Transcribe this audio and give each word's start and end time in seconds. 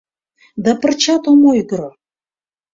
Да 0.63 0.71
пырчат 0.81 1.23
ом 1.31 1.41
ойгыро... 1.51 1.89